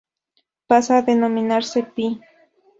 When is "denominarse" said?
1.03-1.83